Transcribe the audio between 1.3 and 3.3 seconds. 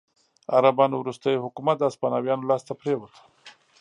حکومت د هسپانویانو لاسته پرېوت.